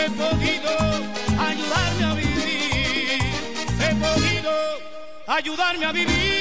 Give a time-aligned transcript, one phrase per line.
[0.00, 0.70] He podido
[1.38, 3.20] ayudarme a vivir.
[3.80, 4.52] He podido
[5.26, 6.39] ayudarme a vivir.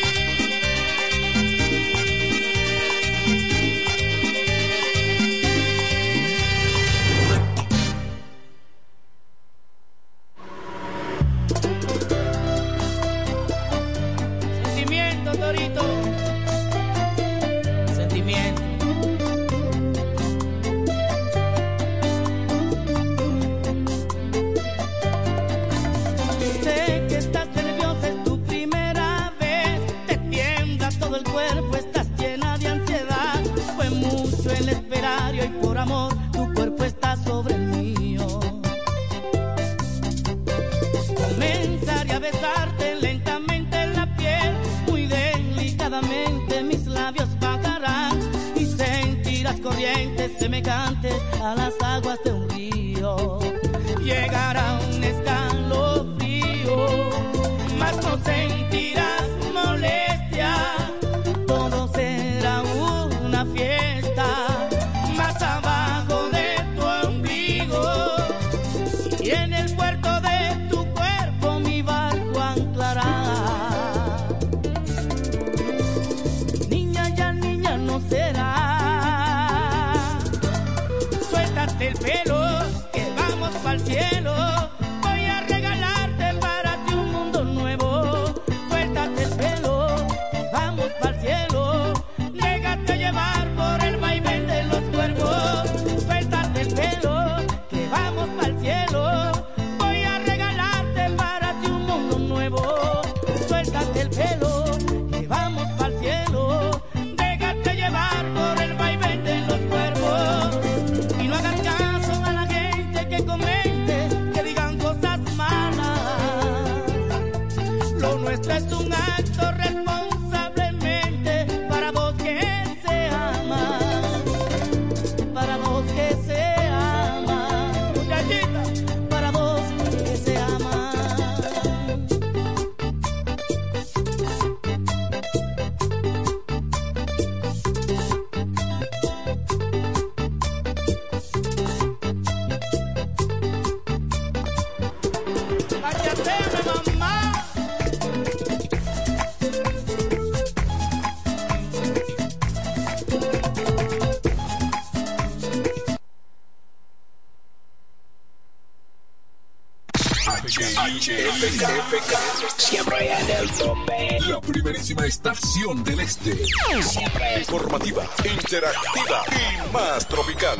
[160.49, 162.11] HFK,
[162.57, 164.19] siempre en el tope.
[164.27, 166.43] La primerísima estación del este.
[166.81, 170.57] Siempre Informativa, interactiva y más tropical.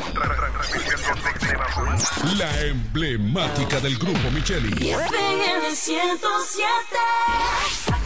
[2.38, 4.94] La emblemática del grupo Micheli.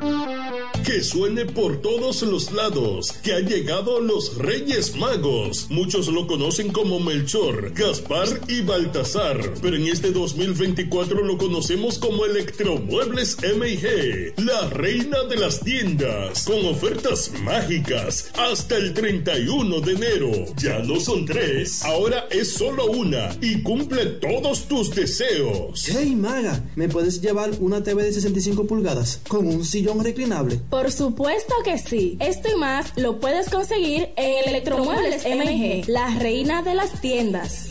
[0.00, 5.66] Música Que suene por todos los lados, que han llegado los Reyes Magos.
[5.68, 12.24] Muchos lo conocen como Melchor, Gaspar y Baltasar, pero en este 2024 lo conocemos como
[12.24, 20.32] Electromuebles M&G, la reina de las tiendas, con ofertas mágicas hasta el 31 de enero.
[20.56, 25.84] Ya no son tres, ahora es solo una y cumple todos tus deseos.
[25.86, 30.60] Hey Maga, ¿me puedes llevar una TV de 65 pulgadas con un sillón reclinable?
[30.70, 32.18] Por supuesto que sí.
[32.20, 37.70] Esto y más lo puedes conseguir en Electromuebles MG, la reina de las tiendas.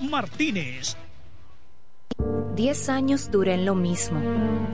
[0.00, 0.96] Martínez.
[2.54, 4.20] Diez años duré en lo mismo.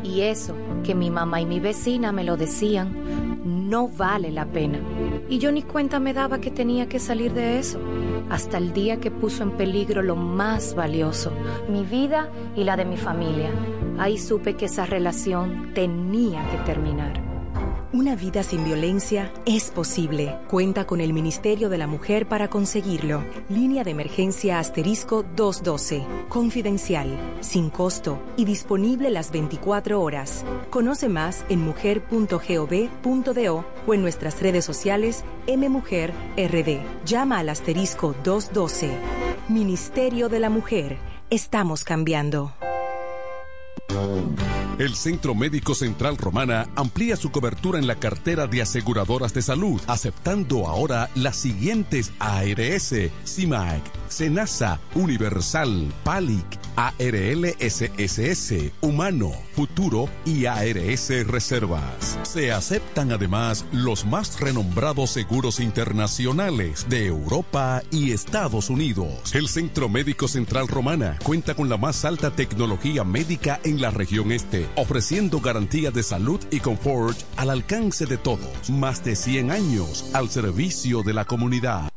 [0.05, 3.41] Y eso, que mi mamá y mi vecina me lo decían,
[3.71, 4.81] no vale la pena.
[5.29, 7.81] Y yo ni cuenta me daba que tenía que salir de eso.
[8.29, 11.33] Hasta el día que puso en peligro lo más valioso,
[11.69, 13.51] mi vida y la de mi familia.
[13.99, 17.30] Ahí supe que esa relación tenía que terminar.
[17.93, 20.39] Una vida sin violencia es posible.
[20.47, 23.25] Cuenta con el Ministerio de la Mujer para conseguirlo.
[23.49, 26.07] Línea de emergencia asterisco 212.
[26.29, 30.45] Confidencial, sin costo y disponible las 24 horas.
[30.71, 36.83] Conoce más en mujer.gov.do o en nuestras redes sociales MMujerRD.
[37.05, 38.89] Llama al asterisco 212.
[39.49, 40.97] Ministerio de la Mujer.
[41.29, 42.53] Estamos cambiando.
[44.81, 49.79] El Centro Médico Central Romana amplía su cobertura en la cartera de aseguradoras de salud,
[49.87, 52.95] aceptando ahora las siguientes ARS,
[53.27, 56.47] CIMAC, SENASA, Universal, PALIC,
[56.77, 62.19] ARLSSS, Humano, Futuro y ARS Reservas.
[62.23, 69.35] Se aceptan además los más renombrados seguros internacionales de Europa y Estados Unidos.
[69.35, 74.33] El Centro Médico Central Romana cuenta con la más alta tecnología médica en la región
[74.33, 78.71] este, ofreciendo garantía de salud y confort al alcance de todos.
[78.71, 81.91] Más de 100 años al servicio de la comunidad.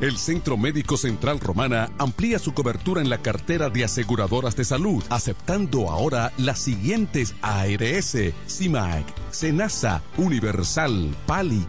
[0.00, 5.04] El Centro Médico Central Romana amplía su cobertura en la cartera de aseguradoras de salud,
[5.10, 8.16] aceptando ahora las siguientes ARS,
[8.48, 11.68] CIMAC, SENASA, Universal, PALIC,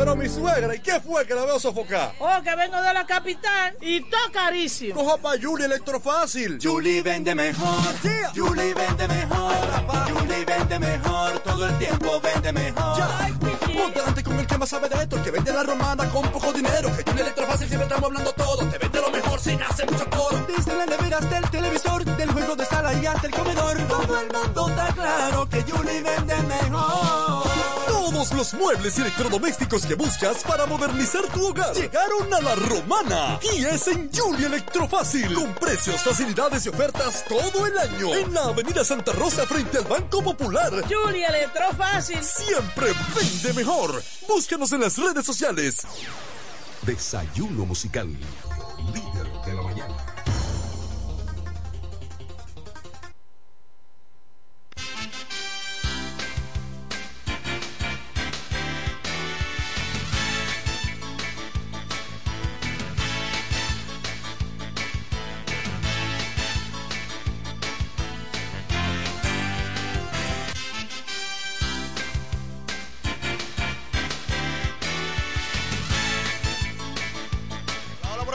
[0.00, 2.14] Pero mi suegra, ¿y qué fue que la veo sofocar?
[2.20, 4.94] Oh, que vengo de la capital y todo carísimo.
[4.94, 6.58] Coja pa' Julie Electrofácil.
[6.58, 8.00] Julie vende mejor.
[8.02, 8.32] Yeah.
[8.34, 9.54] Julie vende mejor.
[10.10, 11.38] Julie vende mejor.
[11.40, 13.02] Todo el tiempo vende mejor.
[13.74, 16.22] Ponte delante con el que más sabe de esto, el que vende la romana con
[16.32, 16.96] poco dinero.
[16.96, 18.66] Que Julie Electrofácil siempre estamos hablando todo.
[18.70, 20.46] Te vende lo mejor sin hacer mucho coro.
[20.48, 23.76] Desde la nevera hasta el televisor, del juego de sala y hasta el comedor.
[23.86, 27.49] Todo el mundo está claro que Julie vende mejor.
[28.20, 33.40] Todos los muebles y electrodomésticos que buscas para modernizar tu hogar llegaron a la romana
[33.56, 38.42] y es en Julia Electrofácil con precios, facilidades y ofertas todo el año en la
[38.42, 40.70] Avenida Santa Rosa frente al Banco Popular.
[40.86, 44.02] Julia Electrofácil siempre vende mejor.
[44.28, 45.78] Búscanos en las redes sociales.
[46.82, 48.14] Desayuno musical,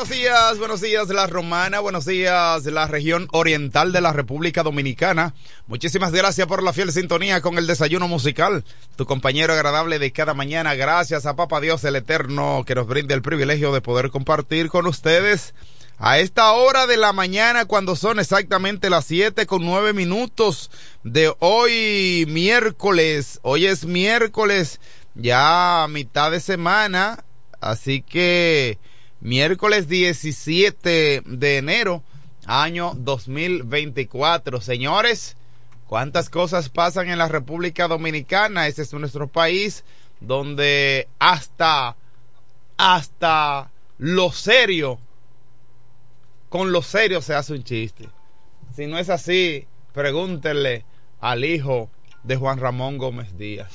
[0.05, 5.33] buenos días, buenos días la Romana, buenos días la región oriental de la República Dominicana.
[5.65, 8.63] Muchísimas gracias por la fiel sintonía con el desayuno musical,
[8.97, 10.75] tu compañero agradable de cada mañana.
[10.75, 14.85] Gracias a Papa Dios el Eterno que nos brinde el privilegio de poder compartir con
[14.85, 15.55] ustedes
[15.97, 20.69] a esta hora de la mañana cuando son exactamente las siete con nueve minutos
[21.03, 23.39] de hoy miércoles.
[23.41, 24.79] Hoy es miércoles,
[25.15, 27.23] ya mitad de semana,
[27.59, 28.77] así que
[29.25, 32.03] miércoles 17 de enero,
[32.45, 34.61] año 2024.
[34.61, 35.35] Señores,
[35.87, 38.67] cuántas cosas pasan en la República Dominicana.
[38.67, 39.83] Este es nuestro país
[40.19, 41.95] donde hasta,
[42.77, 44.99] hasta lo serio,
[46.49, 48.07] con lo serio se hace un chiste.
[48.75, 50.85] Si no es así, pregúntenle
[51.19, 51.89] al hijo
[52.23, 53.73] de Juan Ramón Gómez Díaz.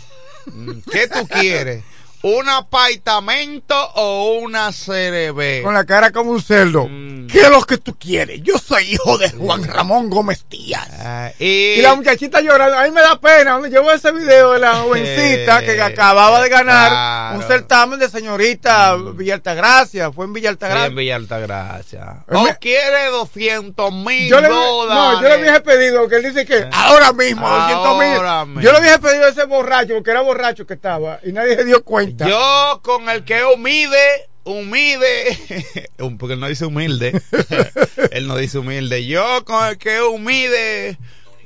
[0.92, 1.82] ¿Qué tú quieres?
[2.22, 5.62] ¿Un apartamento o una CRB?
[5.62, 6.86] Con la cara como un cerdo.
[6.86, 7.28] Mm.
[7.28, 8.42] ¿Qué es lo que tú quieres?
[8.42, 10.86] Yo soy hijo de Juan Ramón Gómez Díaz.
[10.98, 11.44] Ah, y,
[11.78, 12.76] Y la muchachita llorando.
[12.76, 13.58] A mí me da pena.
[13.68, 17.38] Llevo ese video de la jovencita que acababa de ganar claro.
[17.38, 20.12] un certamen de señorita Villa Altagracia.
[20.12, 20.86] Fue en Villa Sí, Altagracia.
[20.86, 22.24] en Villa Altagracia.
[22.28, 24.94] Él ¿O me- quiere 200 mil Yo le, dólares?
[24.94, 28.08] no, yo le hubiese pedido que él dice que ahora mismo, 200 mil.
[28.16, 28.46] Ahora.
[28.60, 31.64] Yo le hubiese pedido a ese borracho, porque era borracho que estaba, y nadie se
[31.64, 32.09] dio cuenta.
[32.28, 35.64] Yo con el que humide, humide,
[35.98, 37.20] um, porque él no dice humilde,
[38.12, 40.98] él no dice humilde, yo con el que humide,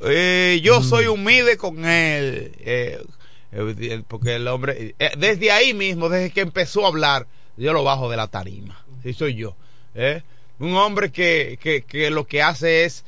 [0.02, 0.85] eh, yo Mm.
[0.85, 3.02] soy humide con él, eh,
[3.52, 7.85] eh, porque el hombre, eh, desde ahí mismo, desde que empezó a hablar, yo lo
[7.85, 9.56] bajo de la tarima, sí soy yo,
[9.94, 10.23] ¿eh?
[10.59, 13.04] un hombre que, que, que lo que hace es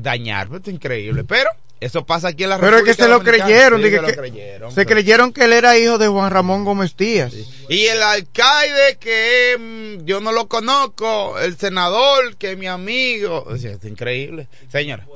[0.00, 1.50] dañar, esto es increíble, pero
[1.80, 4.08] eso pasa aquí en la Pero es que se lo creyeron, Sí, dije se lo
[4.08, 7.32] que- creyeron, Se pero- creyeron que él era hijo de Juan Ramón Gómez Díaz.
[7.68, 9.56] Y el alcalde que
[10.00, 14.48] mm, yo no lo conozco, el senador que es mi amigo, o sea, es increíble,
[14.70, 15.06] señora.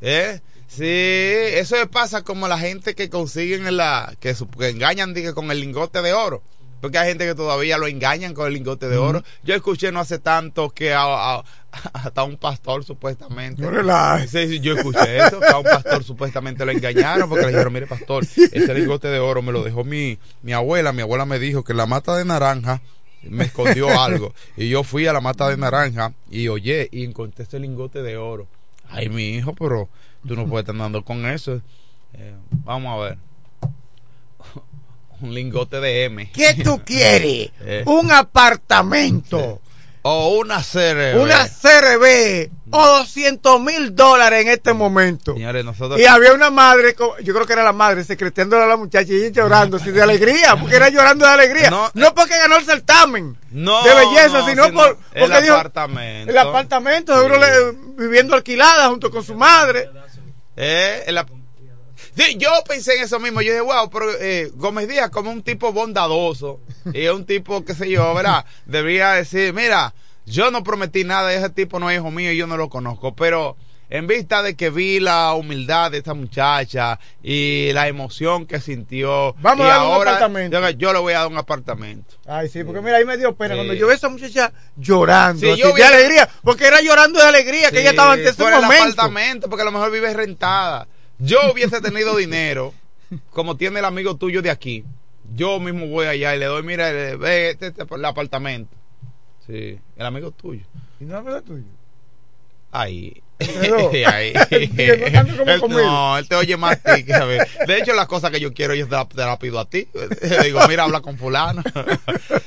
[0.00, 0.40] ¿Eh?
[0.68, 0.84] Sí,
[1.58, 5.50] eso le pasa como la gente que consiguen en la que, que engañan dije, con
[5.50, 6.42] el lingote de oro.
[6.80, 9.24] Porque hay gente que todavía lo engañan con el lingote de oro.
[9.42, 11.02] Yo escuché no hace tanto que a-
[11.38, 11.44] a-
[11.92, 13.62] hasta un pastor supuestamente.
[13.62, 14.18] No.
[14.26, 17.86] Sí, yo escuché eso, que a un pastor supuestamente lo engañaron porque le dijeron, mire
[17.86, 20.92] pastor, ese lingote de oro me lo dejó mi, mi abuela.
[20.92, 22.80] Mi abuela me dijo que la mata de naranja
[23.22, 24.34] me escondió algo.
[24.56, 28.16] Y yo fui a la mata de naranja y oye, y encontré ese lingote de
[28.16, 28.46] oro.
[28.88, 29.88] Ay, mi hijo, pero
[30.26, 31.60] tú no puedes estar andando con eso.
[32.14, 32.34] Eh,
[32.64, 33.18] vamos a ver.
[35.20, 36.30] Un lingote de M.
[36.32, 37.50] ¿Qué tú quieres?
[37.60, 37.82] Eh.
[37.86, 39.60] Un apartamento,
[40.10, 41.20] O una CRB.
[41.20, 45.34] una CRB o 200 mil dólares en este momento.
[45.34, 46.00] Señores, nosotros...
[46.00, 49.30] Y había una madre, yo creo que era la madre, secreteándole a la muchacha y
[49.30, 51.70] llorando, así de alegría, porque era llorando de alegría.
[51.70, 51.90] No.
[51.92, 55.54] No, porque ganó el certamen No, de belleza, no, sino sino por, el porque dijo,
[55.54, 56.30] apartamento.
[56.30, 57.38] el apartamento, seguro
[57.96, 59.90] viviendo alquilada junto con su madre.
[60.56, 61.04] Eh,
[62.36, 63.40] yo pensé en eso mismo.
[63.42, 66.60] Yo dije, wow, pero eh, Gómez Díaz, como un tipo bondadoso
[66.92, 68.44] y un tipo, qué sé yo, ¿verdad?
[68.66, 69.94] Debería decir, mira,
[70.26, 73.14] yo no prometí nada, ese tipo no es hijo mío y yo no lo conozco,
[73.14, 73.56] pero
[73.90, 79.34] en vista de que vi la humildad de esta muchacha y la emoción que sintió,
[79.40, 80.60] Vamos y a darle un ahora apartamento.
[80.60, 82.16] yo, yo le voy a dar un apartamento.
[82.26, 83.58] Ay, sí, porque mira, ahí me dio pena Sí.
[83.60, 86.82] cuando yo vi a esa muchacha llorando, Sí, así, yo vi- de alegría, porque era
[86.82, 88.64] llorando de alegría que ella estaba ante el momento.
[88.84, 90.86] apartamento, porque a lo mejor vive rentada.
[91.18, 92.72] Yo hubiese tenido dinero,
[93.30, 94.84] como tiene el amigo tuyo de aquí.
[95.34, 98.74] Yo mismo voy allá y le doy, mira, eh, ve este, este, el apartamento.
[99.46, 100.64] Sí, el amigo tuyo.
[101.00, 101.64] ¿Y no es tuyo?
[102.72, 103.22] Ahí.
[103.38, 103.92] Dos.
[104.06, 104.32] ahí.
[105.46, 105.82] No Él- conmigo.
[105.82, 107.66] no, él te oye más a ti mí.
[107.66, 109.86] De hecho, las cosas que yo quiero yo te la, te la pido a ti.
[110.42, 111.62] Digo, mira, habla con fulano.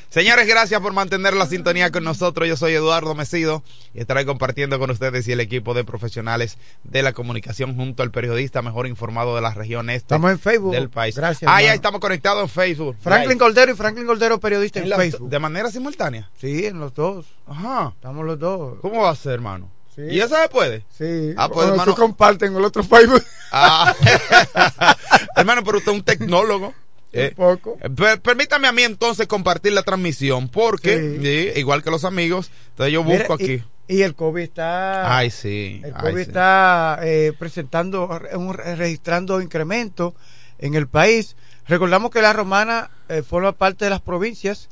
[0.10, 2.48] Señores, gracias por mantener la sintonía con nosotros.
[2.48, 3.64] Yo soy Eduardo Mesido
[3.94, 8.12] y estaré compartiendo con ustedes y el equipo de profesionales de la comunicación junto al
[8.12, 10.74] periodista mejor informado de la región este Estamos en Facebook.
[10.74, 11.16] del país.
[11.16, 12.98] Gracias, Ah, ya estamos conectados en Facebook.
[13.00, 13.38] Franklin.
[13.38, 15.30] Cordero y Franklin Cordero, periodista en, Facebook.
[15.30, 16.30] De manera simultánea.
[16.38, 17.26] Sí, en los dos.
[17.48, 17.94] Ajá.
[17.96, 18.80] Estamos los dos.
[18.82, 19.70] ¿Cómo va a ser, hermano?
[19.96, 20.02] Sí.
[20.10, 20.86] ¿Y eso se puede?
[20.98, 21.34] Sí.
[21.38, 21.94] Ah, pues, Bueno, hermano.
[21.94, 23.24] tú compartes en el otro Facebook.
[23.54, 23.94] Ah.
[25.36, 26.74] hermano, pero usted es un tecnólogo.
[27.14, 27.78] Eh, poco.
[27.82, 31.20] eh, per- permítame a mí entonces compartir la transmisión porque, Sí.
[31.54, 33.64] sí, igual que los amigos, entonces yo busco Mira, aquí.
[33.90, 35.18] Y, el COVID está.
[35.18, 35.82] Ay, sí.
[35.84, 40.16] El COVID está eh, presentando, un- registrando incremento
[40.60, 41.36] en el país.
[41.68, 44.70] Recordamos que la romana eh, forma parte de las provincias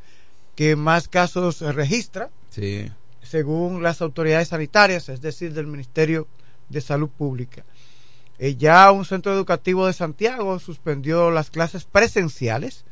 [0.56, 2.90] que más casos registra, Sí.
[3.30, 6.28] Según las autoridades sanitarias, es decir, del Ministerio
[6.68, 7.64] de Salud Pública.
[8.40, 12.86] Eh, ya un centro educativo de Santiago suspendió las clases presenciales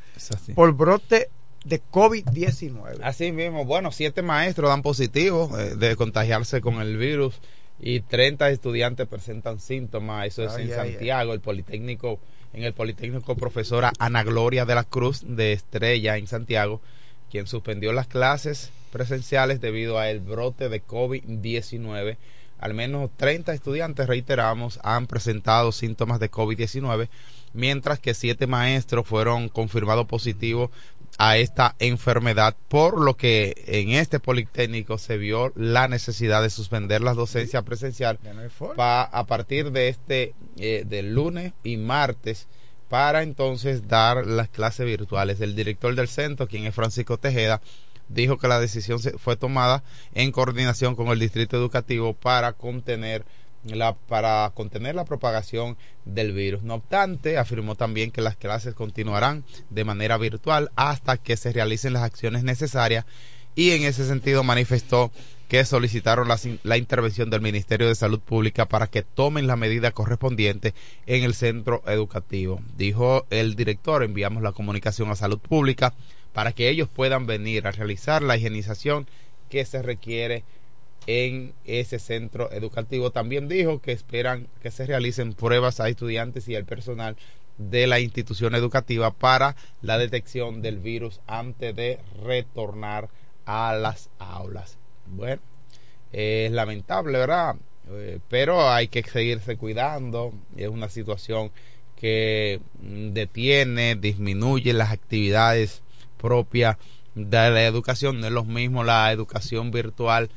[0.53, 1.29] por brote
[1.65, 2.99] de COVID-19.
[3.01, 7.39] Así mismo, bueno, siete maestros dan positivo eh, de contagiarse con el virus
[7.79, 10.27] y 30 estudiantes presentan síntomas.
[10.27, 12.19] Eso es en Santiago, el Politécnico,
[12.53, 16.79] en el Politécnico profesora Ana Gloria de la Cruz de Estrella en Santiago,
[17.31, 22.17] quien suspendió las clases presenciales debido al brote de COVID-19.
[22.59, 27.07] Al menos 30 estudiantes, reiteramos, han presentado síntomas de COVID-19,
[27.53, 30.71] mientras que siete maestros fueron confirmados positivos
[31.19, 37.01] a esta enfermedad, por lo que en este Politécnico se vio la necesidad de suspender
[37.01, 38.17] las docencias presencial
[38.75, 42.47] pa- a partir de este eh, del lunes y martes
[42.89, 45.41] para entonces dar las clases virtuales.
[45.41, 47.61] El director del centro, quien es Francisco Tejeda,
[48.09, 49.83] dijo que la decisión fue tomada
[50.13, 53.25] en coordinación con el distrito educativo para contener
[53.63, 56.63] la, para contener la propagación del virus.
[56.63, 61.93] No obstante, afirmó también que las clases continuarán de manera virtual hasta que se realicen
[61.93, 63.05] las acciones necesarias
[63.55, 65.11] y en ese sentido manifestó
[65.47, 69.91] que solicitaron la, la, intervención del Ministerio de Salud Pública para que tomen la medida
[69.91, 70.73] correspondiente
[71.05, 72.61] en el centro educativo.
[72.77, 75.93] Dijo el director, enviamos la comunicación a Salud Pública
[76.37, 79.07] para que ellos puedan venir a realizar la higienización
[79.49, 80.43] que se requiere
[81.07, 83.09] en ese centro educativo.
[83.09, 87.17] También dijo que esperan que se realicen pruebas a estudiantes y al personal
[87.57, 93.09] de la institución educativa para la detección del virus antes de retornar
[93.47, 94.77] a las aulas.
[95.07, 95.41] Bueno,
[96.11, 97.55] es lamentable, ¿verdad?
[97.89, 100.35] Eh, pero hay que seguirse cuidando.
[100.55, 101.51] Es una situación
[101.95, 105.81] que mm, detiene, disminuye las actividades
[106.17, 106.77] propias
[107.15, 108.19] de la educación.
[108.19, 110.29] No es lo mismo la educación virtual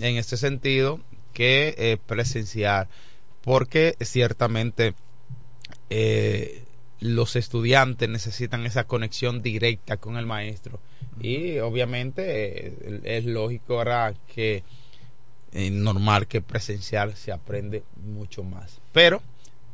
[0.00, 1.00] en ese sentido
[1.32, 2.88] que eh, presencial,
[3.42, 4.94] porque ciertamente
[5.90, 6.64] eh,
[7.00, 10.80] los estudiantes necesitan esa conexión directa con el maestro.
[11.20, 14.62] Y obviamente eh, es lógico ahora que
[15.52, 18.80] normal que presencial se aprende mucho más.
[18.92, 19.22] Pero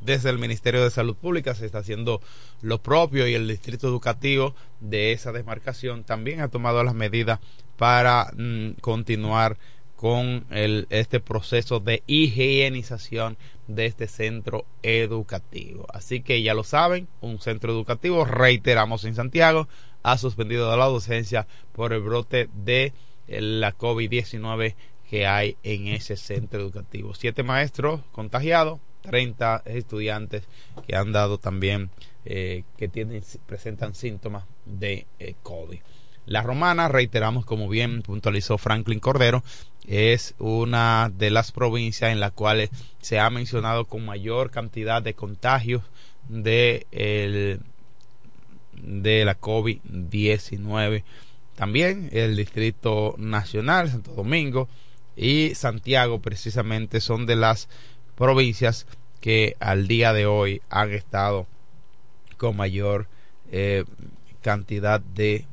[0.05, 2.21] desde el Ministerio de Salud Pública se está haciendo
[2.61, 7.41] lo propio y el distrito educativo de esa demarcación también ha tomado las medidas
[7.77, 9.57] para mm, continuar
[9.97, 15.87] con el, este proceso de higienización de este centro educativo.
[15.93, 19.69] Así que ya lo saben, un centro educativo, reiteramos en Santiago,
[20.03, 22.93] ha suspendido la docencia por el brote de
[23.27, 24.75] la COVID-19
[25.09, 27.15] que hay en ese centro educativo.
[27.15, 30.45] Siete maestros contagiados, 30 estudiantes
[30.87, 31.91] que han dado también,
[32.25, 35.79] eh, que tienen, presentan síntomas de eh, COVID.
[36.27, 39.45] La romana, reiteramos, como bien puntualizó Franklin Cordero,
[39.87, 45.13] es una de las provincias en las cuales se ha mencionado con mayor cantidad de
[45.13, 45.83] contagios
[46.29, 47.61] de, el,
[48.73, 51.05] de la COVID-19.
[51.55, 54.69] También el Distrito Nacional, Santo Domingo
[55.17, 57.69] y Santiago precisamente son de las
[58.17, 58.87] provincias
[59.21, 61.47] que al día de hoy han estado
[62.37, 63.07] con mayor
[63.51, 63.85] eh,
[64.43, 65.47] cantidad de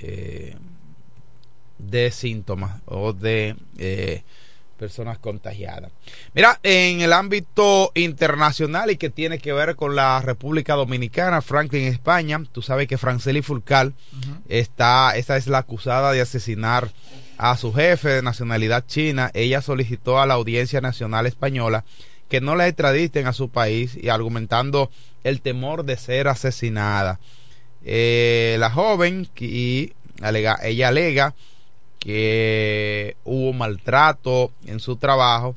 [0.00, 0.56] eh,
[1.78, 4.22] de síntomas o de eh,
[4.78, 5.92] personas contagiadas.
[6.34, 11.84] Mira, en el ámbito internacional y que tiene que ver con la República Dominicana, Franklin,
[11.84, 13.94] España, tú sabes que Franceli Fulcal
[14.48, 16.90] está, esta es la acusada de asesinar
[17.38, 19.30] a su jefe de nacionalidad china.
[19.34, 21.84] Ella solicitó a la Audiencia Nacional Española
[22.28, 24.90] que no la extraditen a su país y argumentando
[25.24, 27.20] el temor de ser asesinada.
[27.84, 31.34] Eh, la joven y alega, ella alega
[31.98, 35.54] que hubo maltrato en su trabajo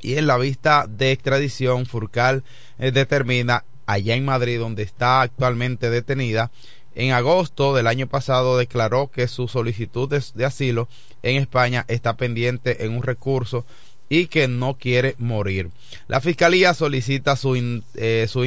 [0.00, 2.42] y en la vista de extradición Furcal
[2.78, 6.50] eh, determina allá en Madrid donde está actualmente detenida
[6.94, 10.88] en agosto del año pasado declaró que su solicitud de, asilo
[11.22, 13.64] en España está pendiente en un recurso
[14.08, 15.70] y que no quiere morir.
[16.06, 18.42] La fiscalía solicita su, eh, su,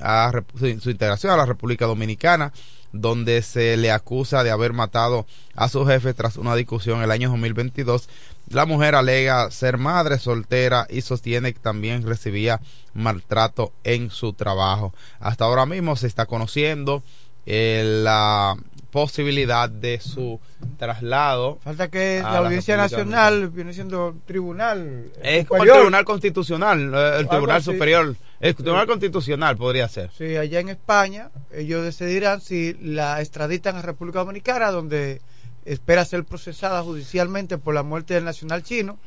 [0.00, 2.52] a, su integración a la República Dominicana
[2.92, 7.28] donde se le acusa de haber matado a su jefe tras una discusión el año
[7.30, 8.08] 2022.
[8.48, 12.60] La mujer alega ser madre soltera y sostiene que también recibía
[12.94, 14.94] maltrato en su trabajo.
[15.20, 17.02] Hasta ahora mismo se está conociendo
[17.50, 18.56] eh, la
[18.90, 20.38] posibilidad de su
[20.76, 21.58] traslado.
[21.64, 25.06] Falta que la Audiencia Nacional viene siendo tribunal.
[25.22, 30.10] Es como el Tribunal Constitucional, el Tribunal Superior el Tribunal Constitucional podría ser.
[30.16, 35.20] Sí, allá en España ellos decidirán si la extraditan a República Dominicana, donde
[35.64, 38.98] espera ser procesada judicialmente por la muerte del nacional chino,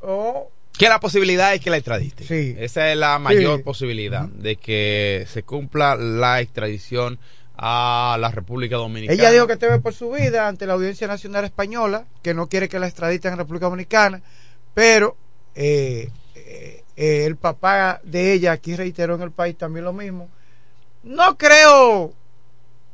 [0.00, 0.50] o...
[0.78, 2.24] Que la posibilidad es que la extradite.
[2.24, 2.54] Sí.
[2.58, 7.18] Esa es la mayor posibilidad de que se cumpla la extradición
[7.56, 9.18] a la República Dominicana.
[9.18, 12.68] Ella dijo que teme por su vida ante la Audiencia Nacional Española, que no quiere
[12.68, 14.20] que la extraditen a República Dominicana,
[14.74, 15.16] pero
[15.54, 20.28] eh, eh, el papá de ella aquí reiteró en el país también lo mismo.
[21.02, 22.12] No creo,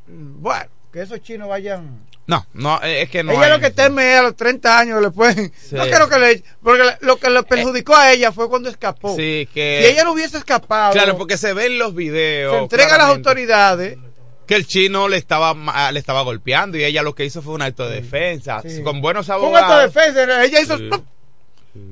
[0.06, 2.11] bueno, que esos chinos vayan.
[2.32, 3.32] No, no, eh, es que no.
[3.32, 5.52] Ella lo que teme es a los 30 años le pueden.
[5.72, 6.42] No quiero que le.
[6.62, 9.14] Porque lo que le eh, perjudicó a ella fue cuando escapó.
[9.14, 9.82] Sí, que.
[9.82, 10.94] Si ella no hubiese escapado.
[10.94, 12.54] Claro, porque se ven los videos.
[12.54, 13.98] Se entrega a las autoridades.
[14.46, 15.54] Que el chino le estaba
[15.92, 18.62] le estaba golpeando y ella lo que hizo fue un acto de defensa.
[18.82, 19.52] Con buenos abogados.
[19.52, 20.44] Un acto de defensa.
[20.44, 20.78] Ella hizo.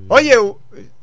[0.09, 0.37] Oye,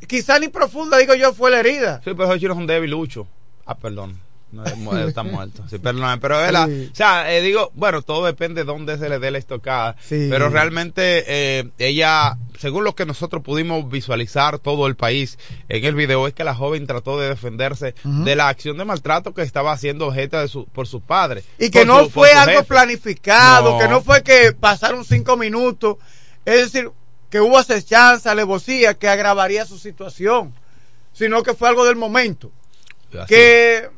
[0.08, 2.02] quizá ni profunda, digo yo, fue la herida.
[2.04, 3.28] Sí, pero esos chinos son débiluchos.
[3.68, 4.20] Ah, perdón.
[4.52, 5.64] No, está muerto.
[5.70, 6.90] Sí, perdóname, pero es la- Sí.
[6.92, 9.96] o sea, eh, digo, bueno, todo depende de dónde se le dé la estocada.
[10.02, 10.28] Sí.
[10.30, 15.96] Pero realmente eh, ella, según lo que nosotros pudimos visualizar todo el país en el
[15.96, 19.74] video, es que la joven trató de defenderse de la acción de maltrato que estaba
[19.74, 21.44] haciendo objeto de su, por su padre.
[21.60, 22.64] Y que no su- fue algo jefe.
[22.64, 23.80] planificado, No.
[23.80, 25.98] que no fue que pasaron cinco minutos.
[26.46, 26.90] Es decir,
[27.30, 30.54] que hubo acechanza, alevosía, que agravaría su situación.
[31.12, 32.52] Sino que fue algo del momento.
[33.12, 33.26] Así.
[33.28, 33.90] Que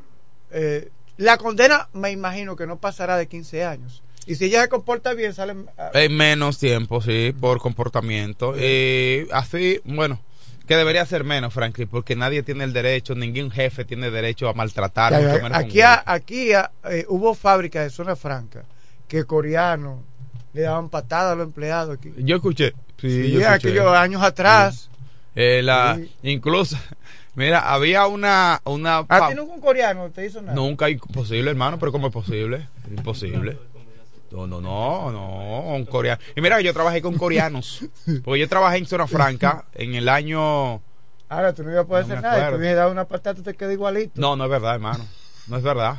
[0.52, 4.04] eh, la condena, me imagino que no pasará de 15 años.
[4.26, 5.56] Y si ella se comporta bien, sale.
[5.78, 8.56] ah, En menos tiempo, sí, por comportamiento.
[8.58, 10.20] Y así, bueno,
[10.68, 14.54] que debería ser menos, Franklin, porque nadie tiene el derecho, ningún jefe tiene derecho a
[14.54, 15.14] maltratar.
[15.14, 18.64] Ya, mucho ya, aquí a- aquí a- eh, hubo fábricas de zona franca
[19.08, 20.02] que coreanos
[20.54, 22.14] le daban patadas a los empleados aquí.
[22.18, 22.74] Yo escuché.
[23.02, 23.48] Sí, Sí, yo escuché.
[23.70, 24.90] aquellos años atrás.
[25.36, 26.12] Eh, la, Sí.
[26.24, 26.78] Incluso,
[27.40, 28.62] mira, había una...
[28.66, 30.54] una ¿A ti nunca un coreano te hizo nada?
[30.54, 32.68] Nunca, imposible, hermano, pero ¿cómo es posible?
[32.90, 33.58] Imposible.
[34.32, 36.22] No, no, no, no, un coreano.
[36.36, 37.80] Y mira que yo trabajé con coreanos,
[38.24, 40.82] porque yo trabajé en Zona Franca en el año...
[41.30, 42.36] Ahora tú no ibas a poder No me hacer nada.
[42.38, 42.58] Acuerdo.
[42.58, 44.20] hubiese dado una patada, tú te quedas igualito.
[44.20, 45.06] No, no es verdad, hermano,
[45.48, 45.98] no es verdad.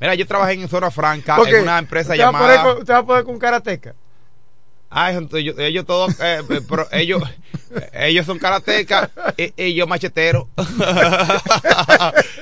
[0.00, 2.62] Mira, yo trabajé en Zona Franca en una empresa usted va a poner llamada...
[2.74, 3.94] con- Usted va a poder con karateca.
[4.98, 7.22] Ah, entonces ellos, ellos todos, eh, eh, pero ellos,
[7.92, 10.48] ellos son karatecas y, y yo machetero.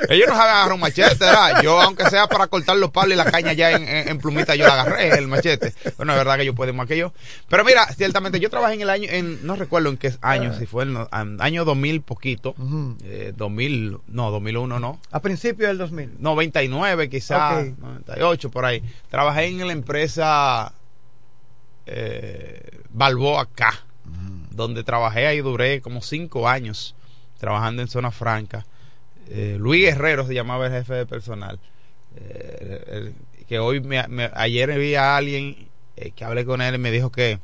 [0.08, 1.62] ellos no saben agarrar un machete, ¿verdad?
[1.62, 4.54] Yo, aunque sea para cortar los palos y la caña ya en, en- en plumita,
[4.54, 5.72] yo la agarré, el machete.
[5.96, 7.12] Bueno, es verdad que ellos pueden más que yo.
[7.48, 10.66] Pero mira, ciertamente, yo trabajé en el año, en, no recuerdo en qué año, si
[10.66, 12.54] fue en el año 2000 poquito,
[13.04, 15.00] eh, 2000, no, 2001 no.
[15.10, 16.16] A principios del 2000.
[16.20, 17.78] 99 quizás, Ok.
[17.80, 18.82] 98 por ahí.
[19.10, 20.72] Trabajé en la empresa
[21.86, 23.84] eh, Balboa acá,
[24.50, 26.94] donde trabajé ahí duré como cinco años
[27.38, 28.64] trabajando en zona franca.
[29.28, 31.58] Eh, Luis Guerrero se llamaba el jefe de personal.
[32.16, 33.14] Eh, el-
[33.46, 36.90] que hoy me, me- ayer vi a alguien eh, que hablé con él y me
[36.90, 37.38] dijo que,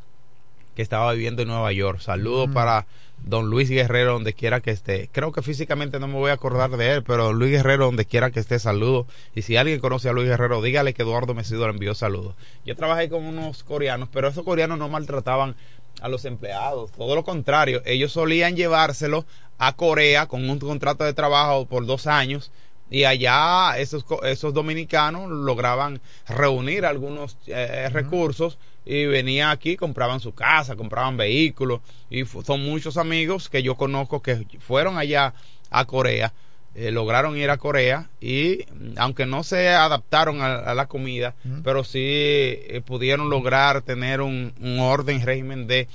[0.74, 2.00] que estaba viviendo en Nueva York.
[2.00, 2.52] Saludos Mm.
[2.54, 2.86] para
[3.24, 5.08] don Luis Guerrero donde quiera que esté.
[5.12, 8.04] Creo que físicamente no me voy a acordar de él, pero don Luis Guerrero donde
[8.04, 9.06] quiera que esté, saludos.
[9.34, 12.34] Y si alguien conoce a Luis Guerrero, dígale que Eduardo Mesido le envió saludos.
[12.64, 15.56] Yo trabajé con unos coreanos, pero esos coreanos no maltrataban
[16.00, 16.92] a los empleados.
[16.92, 19.24] Todo lo contrario, ellos solían llevárselo
[19.58, 22.50] a Corea con un contrato de trabajo por dos años
[22.90, 28.58] y allá esos, esos dominicanos lograban reunir algunos eh, recursos
[28.92, 34.20] y venía aquí, compraban su casa, compraban vehículos y son muchos amigos que yo conozco
[34.20, 35.32] que fueron allá
[35.70, 36.32] a Corea,
[36.74, 41.34] eh, lograron ir a Corea y mm, aunque no se adaptaron a, a la comida,
[41.62, 45.86] pero sí eh, pudieron lograr tener un, un orden, régimen de...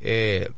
[0.00, 0.48] eh,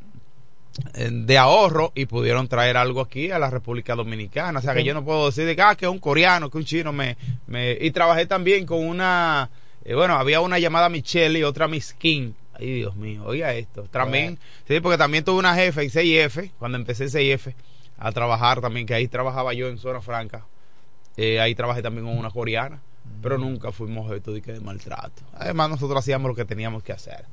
[0.93, 4.59] eh, de ahorro y pudieron traer algo aquí a la República Dominicana.
[4.59, 6.63] O sea que yo no puedo decir de que, ah, que un coreano, que un
[6.63, 7.77] chino me, me...
[7.79, 9.49] Y trabajé también con una...
[9.83, 12.33] eh, bueno, había una llamada Michelle y otra Miss King.
[12.53, 13.83] Ay, Dios mío, oiga esto.
[13.83, 17.47] También, sí, porque también tuve una jefe en CIF, cuando empecé en CIF,
[17.97, 20.45] a trabajar también, que ahí trabajaba yo en Zona Franca.
[21.17, 22.81] Eh, ahí trabajé también con una coreana,
[23.21, 25.23] pero nunca fuimos objeto de, de maltrato.
[25.33, 27.25] Además, nosotros hacíamos lo que teníamos que hacer.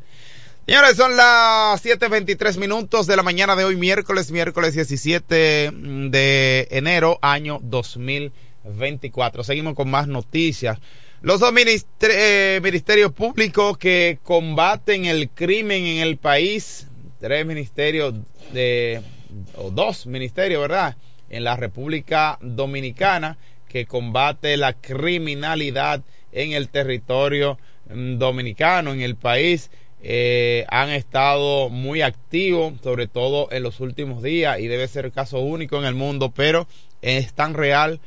[0.69, 7.19] Señores, son las 7.23 minutos de la mañana de hoy, miércoles, miércoles 17 de enero,
[7.23, 9.45] año 2024.
[9.45, 10.79] Seguimos con más noticias.
[11.20, 16.87] Los dos eh, ministerios públicos que combaten el crimen en el país,
[17.18, 18.14] tres ministerios
[18.52, 19.02] de,
[19.57, 20.96] o dos ministerios, ¿verdad?
[21.28, 23.37] En la República Dominicana
[23.68, 27.59] que combate la criminalidad en el territorio
[27.92, 34.22] mm, dominicano, en el país eh, han estado muy activos, sobre todo en los últimos
[34.22, 36.68] días, y debe ser caso único en el mundo, pero
[37.02, 37.98] es tan real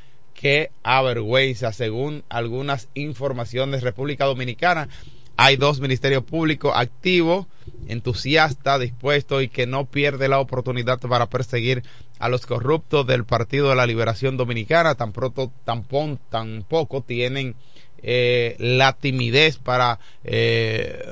[0.42, 4.90] que avergüenza, según algunas informaciones República Dominicana.
[5.38, 7.46] Hay dos ministerios públicos activos,
[7.88, 11.84] entusiastas, dispuestos y que no pierde la oportunidad para perseguir
[12.18, 14.96] a los corruptos del Partido de la Liberación Dominicana.
[14.96, 15.86] Tan pronto, tan
[16.30, 17.56] tampoco tienen
[18.04, 21.04] eh, la timidez para, eh,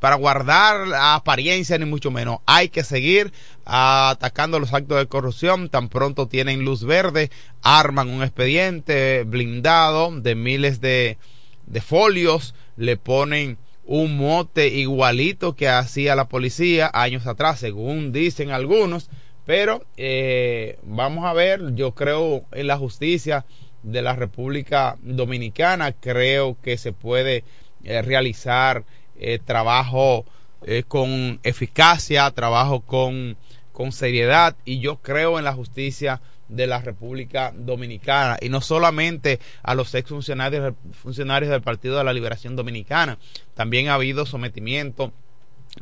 [0.00, 2.38] para guardar la apariencia, ni mucho menos.
[2.46, 3.32] Hay que seguir
[3.64, 5.68] atacando los actos de corrupción.
[5.68, 7.30] Tan pronto tienen luz verde,
[7.62, 11.18] arman un expediente blindado de miles de,
[11.66, 18.50] de folios, le ponen un mote igualito que hacía la policía años atrás, según dicen
[18.50, 19.08] algunos.
[19.46, 23.46] Pero eh, vamos a ver, yo creo en la justicia
[23.82, 27.44] de la República Dominicana, creo que se puede
[27.84, 28.84] eh, realizar
[29.18, 30.24] eh, trabajo
[30.62, 33.36] eh, con eficacia, trabajo con,
[33.72, 39.38] con seriedad y yo creo en la justicia de la República Dominicana y no solamente
[39.62, 43.18] a los ex funcionarios, funcionarios del Partido de la Liberación Dominicana,
[43.54, 45.12] también ha habido sometimiento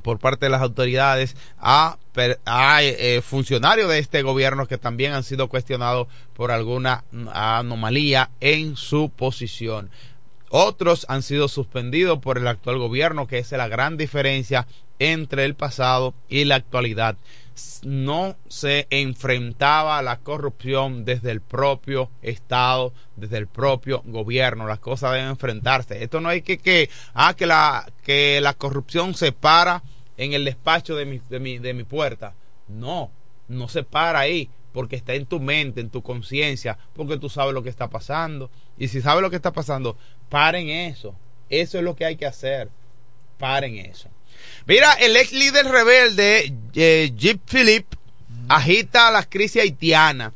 [0.03, 5.49] por parte de las autoridades a, eh, funcionarios de este gobierno que también han sido
[5.49, 9.91] cuestionados por alguna anomalía en su posición.
[10.49, 14.67] Otros han sido suspendidos por el actual gobierno, que es la gran diferencia
[14.99, 17.17] entre el pasado y la actualidad.
[17.85, 24.67] No se enfrentaba a la corrupción desde el propio Estado, desde el propio gobierno.
[24.67, 26.03] Las cosas deben enfrentarse.
[26.03, 29.83] Esto no hay que que, ah, que, la, que la corrupción se para
[30.17, 32.35] en el despacho de mi, de mi, de mi puerta.
[32.69, 33.11] No,
[33.49, 37.55] no se para ahí porque está en tu mente, en tu conciencia, porque tú sabes
[37.55, 38.51] lo que está pasando.
[38.77, 39.97] Y si sabes lo que está pasando,
[40.29, 41.15] paren eso.
[41.49, 42.69] Eso es lo que hay que hacer.
[43.39, 44.11] Paren eso.
[44.67, 47.87] Mira, el ex líder rebelde, eh, Jeep Philip,
[48.49, 50.33] agita la crisis haitiana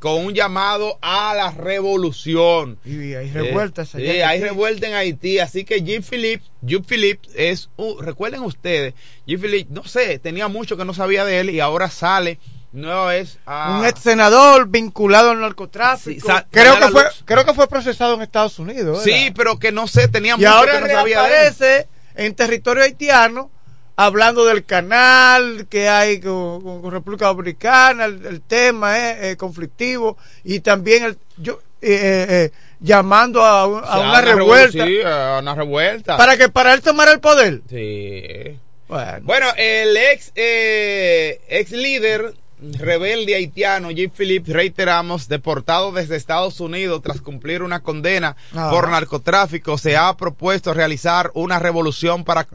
[0.00, 2.78] con un llamado a la revolución.
[2.84, 5.38] Y hay revueltas allá sí, hay revuelta en Haití.
[5.38, 8.94] Así que Jeep Philip, Jeep Philip es, uh, recuerden ustedes,
[9.26, 12.38] Jeep Philip, no sé, tenía mucho que no sabía de él y ahora sale
[12.72, 16.28] no es un ex senador vinculado al narcotráfico.
[16.50, 19.02] creo que fue creo que fue procesado en Estados Unidos.
[19.02, 23.50] Sí, pero que no sé, tenía y ahora que no sabía de en territorio haitiano
[23.96, 31.18] hablando del canal que hay con, República Dominicana, el, tema es conflictivo y también el
[31.38, 32.50] yo eh, eh,
[32.80, 37.62] llamando a, una, revuelta, sí, a una revuelta para que para él tomara el poder.
[37.68, 38.58] Sí.
[38.88, 46.60] Bueno, bueno el ex eh, ex líder rebelde haitiano Jim Phillips, reiteramos, deportado desde Estados
[46.60, 48.70] Unidos tras cumplir una condena ah.
[48.70, 52.46] por narcotráfico, se ha propuesto realizar una revolución para,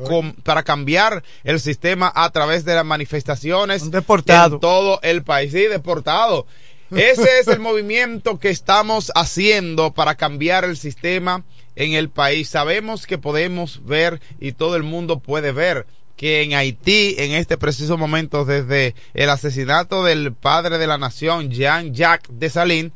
[0.44, 4.56] para cambiar el sistema a través de las manifestaciones deportado.
[4.56, 5.52] en todo el país.
[5.52, 6.46] Sí, deportado.
[6.92, 11.44] Ese es el movimiento que estamos haciendo para cambiar el sistema
[11.76, 12.50] en el país.
[12.50, 15.86] Sabemos que podemos ver y todo el mundo puede ver
[16.22, 21.50] que en Haití, en este preciso momento, desde el asesinato del padre de la nación,
[21.50, 22.92] Jean-Jacques Dessalines,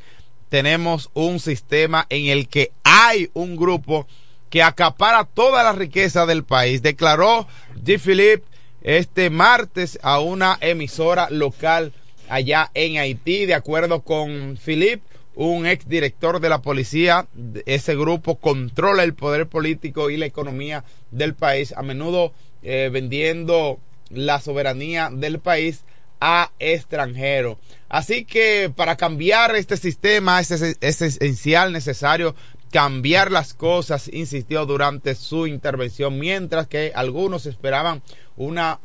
[0.48, 4.06] tenemos un sistema en el que hay un grupo
[4.48, 6.82] que acapara toda la riqueza del país.
[6.82, 7.48] Declaró
[7.84, 7.98] G.
[7.98, 8.44] Philippe
[8.82, 11.92] este martes a una emisora local
[12.28, 15.02] allá en Haití, de acuerdo con Philippe,
[15.34, 17.26] un ex director de la policía.
[17.66, 21.74] Ese grupo controla el poder político y la economía del país.
[21.76, 23.78] A menudo eh, vendiendo
[24.10, 25.84] la soberanía del país
[26.20, 27.58] a extranjeros.
[27.88, 32.34] Así que para cambiar este sistema es, es, esencial, necesario
[32.70, 38.02] cambiar las cosas, insistió durante su intervención, mientras que algunos esperaban
[38.36, 38.80] una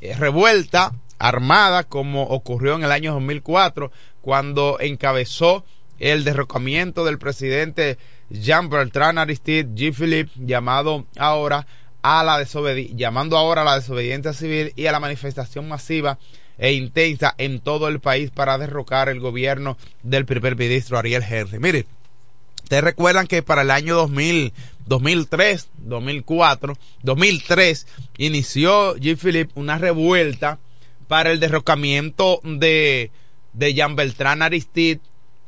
[0.00, 5.64] eh, revuelta armada como ocurrió en el año 2004 cuando encabezó
[5.98, 7.96] el derrocamiento del presidente
[8.28, 9.94] Jean Bertrand Aristide G.
[9.94, 11.66] Philippe, llamado ahora
[12.08, 12.40] a la
[12.94, 16.18] llamando ahora a la desobediencia civil y a la manifestación masiva
[16.56, 21.58] e intensa en todo el país para derrocar el gobierno del primer ministro Ariel Henry.
[21.58, 21.84] Mire,
[22.62, 24.52] ustedes recuerdan que para el año 2000,
[24.86, 27.86] 2003, 2004, 2003
[28.18, 29.18] inició G.
[29.18, 30.60] Philippe una revuelta
[31.08, 33.10] para el derrocamiento de,
[33.52, 35.00] de Jean Beltrán Aristide,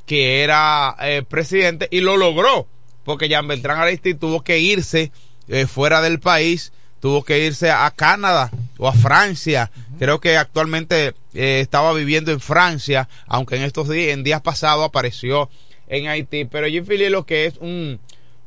[0.06, 2.66] que era eh, presidente, y lo logró,
[3.04, 5.12] porque Jean Beltrán Aristide tuvo que irse
[5.48, 9.70] eh, fuera del país, tuvo que irse a Canadá o a Francia.
[9.98, 14.84] Creo que actualmente eh, estaba viviendo en Francia, aunque en estos días, en días pasados
[14.84, 15.48] apareció
[15.88, 16.44] en Haití.
[16.44, 18.00] Pero Jim lo que es un,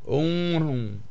[0.06, 1.02] un,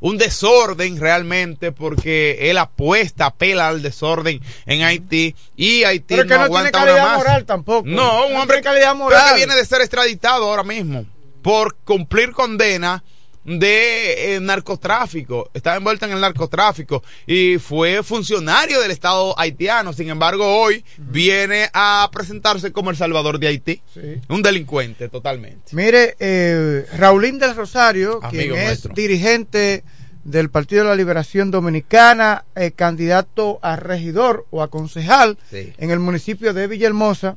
[0.00, 6.38] un desorden realmente porque él apuesta, apela al desorden en Haití y Haití pero que
[6.38, 7.88] no, tiene calidad moral tampoco.
[7.88, 9.30] No, un hombre calidad moral.
[9.30, 11.06] que viene de ser extraditado ahora mismo
[11.42, 13.04] por cumplir condena
[13.46, 19.92] de eh, narcotráfico, estaba envuelta en el narcotráfico y fue funcionario del Estado haitiano.
[19.92, 23.80] Sin embargo, hoy viene a presentarse como el Salvador de Haití.
[24.28, 25.74] Un delincuente totalmente.
[25.76, 29.84] Mire, eh, Raulín del Rosario, quien es dirigente
[30.24, 36.00] del Partido de la Liberación Dominicana, eh, candidato a regidor o a concejal en el
[36.00, 37.36] municipio de Villahermosa,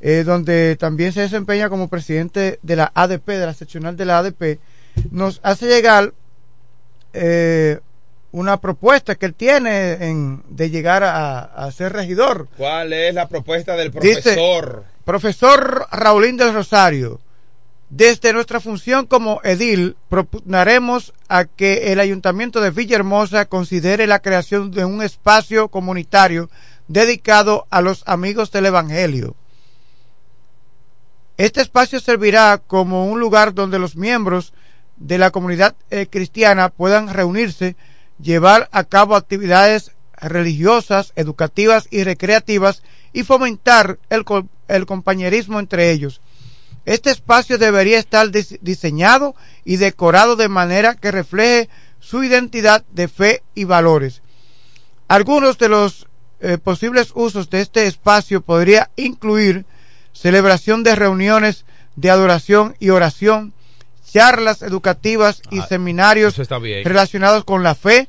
[0.00, 4.18] eh, donde también se desempeña como presidente de la ADP, de la seccional de la
[4.18, 4.60] ADP
[5.10, 6.12] nos hace llegar
[7.12, 7.80] eh,
[8.30, 12.48] una propuesta que él tiene en, de llegar a, ser regidor.
[12.56, 14.84] ¿Cuál es la propuesta del profesor?
[15.04, 17.20] profesor Raulín del Rosario,
[17.88, 24.70] desde nuestra función como edil, propugnaremos a que el ayuntamiento de Villahermosa considere la creación
[24.70, 26.50] de un espacio comunitario
[26.88, 29.34] dedicado a los amigos del Evangelio
[31.38, 34.52] Este espacio servirá como un lugar donde los miembros
[34.98, 37.76] de la comunidad eh, cristiana puedan reunirse,
[38.20, 42.82] llevar a cabo actividades religiosas, educativas y recreativas
[43.12, 44.24] y fomentar el,
[44.68, 46.20] el compañerismo entre ellos.
[46.84, 49.34] Este espacio debería estar diseñado
[49.64, 51.68] y decorado de manera que refleje
[52.00, 54.22] su identidad de fe y valores.
[55.06, 56.06] Algunos de los
[56.40, 59.66] eh, posibles usos de este espacio podría incluir
[60.12, 61.64] celebración de reuniones
[61.96, 63.52] de adoración y oración,
[64.12, 66.36] charlas educativas y Ah, seminarios
[66.84, 68.08] relacionados con la fe,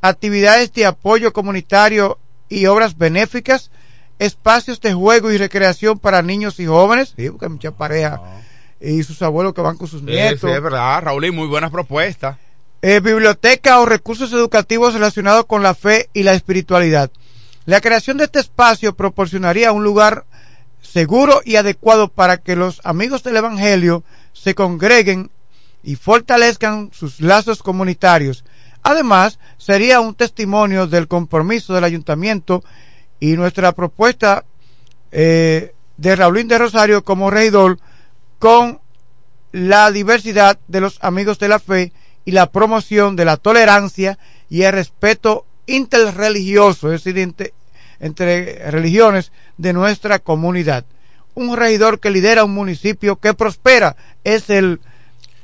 [0.00, 3.70] actividades de apoyo comunitario y obras benéficas,
[4.18, 8.20] espacios de juego y recreación para niños y jóvenes, sí, porque hay muchas parejas
[8.80, 10.40] y sus abuelos que van con sus Sí, nietos.
[10.50, 12.36] sí, es verdad, Raúl, y muy buenas propuestas.
[12.82, 17.10] Eh, biblioteca o recursos educativos relacionados con la fe y la espiritualidad.
[17.66, 20.24] La creación de este espacio proporcionaría un lugar
[20.80, 25.30] seguro y adecuado para que los amigos del Evangelio se congreguen
[25.82, 28.44] y fortalezcan sus lazos comunitarios.
[28.82, 32.62] Además, sería un testimonio del compromiso del ayuntamiento
[33.18, 34.44] y nuestra propuesta
[35.12, 37.78] eh, de Raulín de Rosario como regidor
[38.38, 38.80] con
[39.52, 41.92] la diversidad de los amigos de la fe
[42.24, 47.04] y la promoción de la tolerancia y el respeto interreligioso, es
[48.00, 50.84] entre, religiones de nuestra comunidad.
[51.34, 54.80] Un regidor que lidera un municipio que prospera es el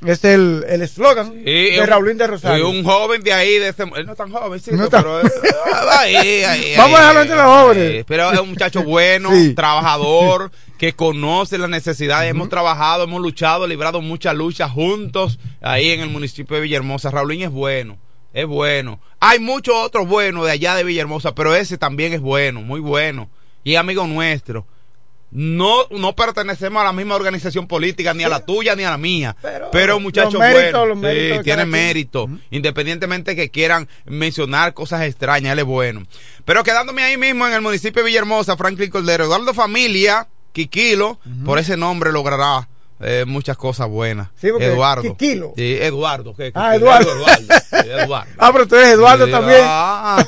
[0.05, 2.69] es el el eslogan Y de Raulín de y Rosario.
[2.69, 5.23] un joven de ahí, de ese, él no es tan joven, sí, No pero
[5.99, 8.05] ahí, ahí, Vamos a dejarlo entre los jóvenes.
[8.07, 9.55] Pero es un muchacho bueno, Sí.
[9.55, 12.31] trabajador, que conoce las necesidades.
[12.31, 17.11] Hemos trabajado, hemos luchado, librado muchas luchas juntos ahí en el municipio de Villahermosa.
[17.11, 17.97] Raulín es bueno,
[18.37, 19.01] es bueno.
[19.19, 23.31] Hay muchos otros buenos de allá de Villahermosa, pero ese también es bueno, muy bueno.
[23.65, 24.67] Y es amigo nuestro.
[25.31, 28.99] No, no pertenecemos a la misma organización política, ni a la tuya ni a la
[28.99, 29.35] mía.
[29.73, 31.37] Pero, es un muchacho los méritos, bueno.
[31.37, 32.29] Sí, tiene mérito.
[32.51, 36.03] Independientemente que quieran mencionar cosas extrañas, él es bueno.
[36.45, 41.59] Pero quedándome ahí mismo en el municipio de Villahermosa, Franklin Cordero, Eduardo Familia, Quiquilo, por
[41.59, 42.69] ese nombre logrará
[43.01, 44.29] eh, muchas cosas buenas.
[44.41, 45.03] Sí, Eduardo.
[45.03, 45.53] Quiquilo.
[45.57, 46.35] Sí, Eduardo.
[46.35, 46.53] ¿qué?
[46.55, 47.13] Ah, Quiquilo, Eduardo.
[47.13, 47.55] Eduardo.
[47.71, 48.33] Sí, Eduardo.
[48.39, 49.61] Ah, pero tú eres Eduardo Sí, también.
[49.65, 50.25] ah.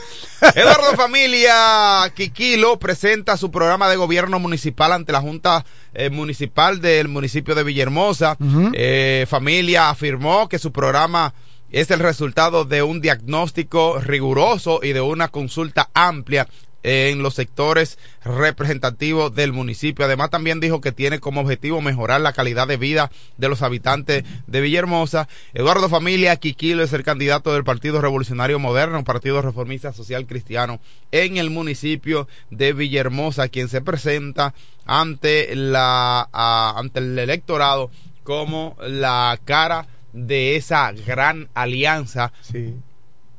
[0.55, 7.09] Eduardo Familia Quiquilo presenta su programa de gobierno municipal ante la Junta eh, Municipal del
[7.09, 8.37] municipio de Villahermosa.
[8.73, 11.35] Eh, Familia afirmó que su programa
[11.71, 16.47] es el resultado de un diagnóstico riguroso y de una consulta amplia
[16.83, 20.05] en los sectores representativos del municipio.
[20.05, 24.25] Además, también dijo que tiene como objetivo mejorar la calidad de vida de los habitantes
[24.47, 25.29] de Villahermosa.
[25.55, 31.37] Eduardo Familia Quiquilo es el candidato del Partido Revolucionario Moderno, Partido Reformista Social Cristiano, en
[31.37, 37.91] el municipio de Villahermosa, quien se presenta ante la ante el electorado
[38.23, 42.33] como la cara de esa gran alianza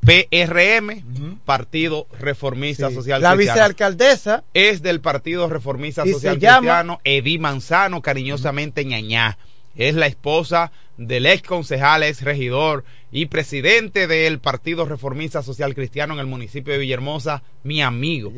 [0.04, 1.04] PRM,
[1.44, 2.94] Partido Reformista Sí.
[2.94, 3.54] Social La Cristiano.
[3.58, 9.38] vicealcaldesa Es del Partido Reformista Social llama- Cristiano, Edí Manzano, cariñosamente ñañá.
[9.76, 16.12] Es la esposa del ex concejal, ex regidor y presidente del Partido Reformista Social Cristiano
[16.14, 18.30] en el municipio de Villahermosa, mi amigo,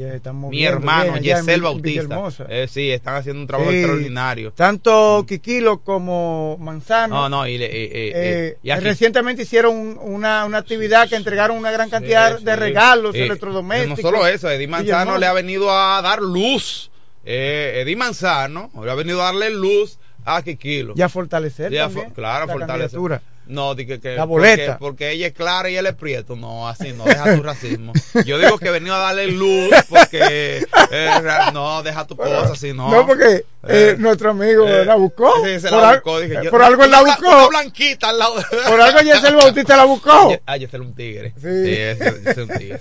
[0.49, 2.29] mi hermano, bien Yesel Bautista.
[2.49, 3.79] Eh, sí, están haciendo un trabajo Sí.
[3.79, 4.53] extraordinario.
[4.53, 7.17] Tanto Quiquilo como Manzano.
[7.17, 11.17] No, no, y, le- eh, eh, y aquí- recientemente hicieron un- una, una actividad que
[11.17, 13.99] entregaron una gran cantidad Sí, de regalos electrodomésticos.
[14.05, 15.19] No solo eso, Eddie Manzano Villahermosa.
[15.19, 16.91] le ha venido a dar luz.
[17.25, 20.95] Eh, Eddie Manzano le ha venido a darle luz a Kikilo.
[20.97, 23.01] Y a fortalecer Y a claro, la fortalecer.
[23.45, 24.79] No, que, que- La boleta.
[24.79, 26.37] Porque, porque ella es clara y él es prieto.
[26.37, 27.93] No, así no, deja tu racismo.
[28.25, 30.65] Yo digo que venido a darle luz porque.
[30.93, 31.11] eh,
[31.53, 32.89] no, deja tu cosa así, no.
[32.89, 35.33] No, porque eh, Eh, nuestro amigo eh, la buscó.
[35.45, 36.51] sí, se por, la buscó, dije yo.
[36.53, 37.29] por algo él la buscó.
[37.29, 38.35] una blanquita al lado.
[38.69, 40.39] Por algo Yesel Bautista la buscó.
[40.47, 41.35] Ah, Yesel es un tigre.
[41.37, 41.49] Sí.
[41.49, 42.81] Yesel es un tigre.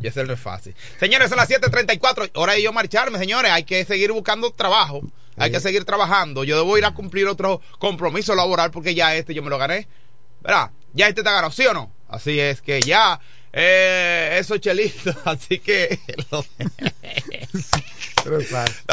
[0.00, 0.74] Yesel no es fácil.
[0.98, 2.30] Señores, son las 7:34.
[2.34, 3.52] Hora de yo marcharme, señores.
[3.52, 5.02] Hay que seguir buscando trabajo.
[5.40, 6.44] Hay que seguir trabajando.
[6.44, 9.88] Yo debo ir a cumplir otro compromiso laboral porque ya este yo me lo gané.
[10.42, 10.70] ¿Verdad?
[10.94, 11.92] Ya este está ganado, ¿sí o no?
[12.08, 13.20] Así es que ya.
[13.52, 15.14] Eh, eso chelito.
[15.24, 15.98] Así que.
[16.30, 16.44] lo-
[18.24, 18.38] Lo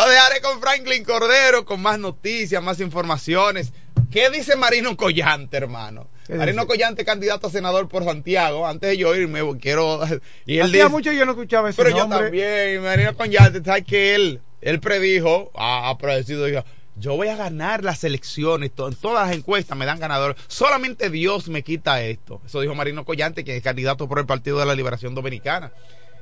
[0.09, 3.71] dejaré con Franklin Cordero con más noticias, más informaciones.
[4.11, 6.07] ¿Qué dice Marino Collante, hermano?
[6.25, 6.67] ¿Qué Marino dice?
[6.67, 8.65] Collante, candidato a senador por Santiago.
[8.65, 9.99] Antes de yo irme, quiero.
[10.45, 12.19] Y él Hacía dice, mucho yo no escuchaba ese pero yo nombre.
[12.23, 14.41] también, Marino Collante, ¿sabes que él?
[14.61, 16.63] Él predijo, ha, ha predecido, dijo,
[16.95, 20.35] yo voy a ganar las elecciones, to- todas las encuestas me dan ganador.
[20.47, 22.41] Solamente Dios me quita esto.
[22.45, 25.71] Eso dijo Marino Collante, que es candidato por el Partido de la Liberación Dominicana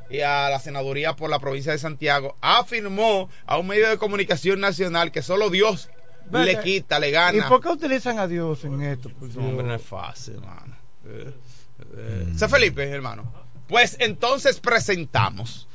[0.10, 4.60] y a la senaduría por la provincia de Santiago, afirmó a un medio de comunicación
[4.60, 5.90] nacional que solo Dios
[6.32, 7.48] le quita, le ¿Y gana.
[7.50, 9.10] por qué utilizan a Dios en esto?
[9.36, 10.76] No, hombre, no es fácil, hermano.
[11.08, 11.34] Eh,
[11.98, 13.32] eh, Sé Felipe, hermano.
[13.68, 15.68] Pues entonces presentamos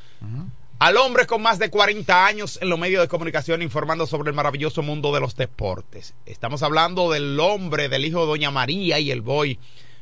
[0.80, 4.34] al hombre con más de 40 años en los medios de comunicación informando sobre el
[4.34, 6.14] maravilloso mundo de los deportes.
[6.24, 9.58] Estamos hablando del hombre, del hijo de Doña María y el boy.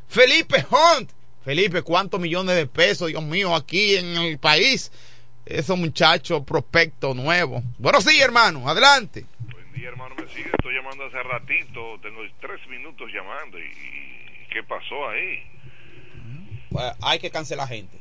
[0.06, 1.10] Felipe Hunt.
[1.44, 4.92] Felipe, ¿cuántos millones de pesos, Dios mío, aquí en el país?
[5.44, 7.60] Esos muchachos prospecto nuevo.
[7.78, 9.26] Bueno, sí, hermano, adelante.
[9.50, 10.50] Buen día, hermano, me sigue.
[10.56, 11.98] Estoy llamando hace ratito.
[12.02, 13.58] Tengo tres minutos llamando.
[13.58, 15.42] ¿Y, y qué pasó ahí?
[16.70, 17.98] Pues, hay que cancelar gente.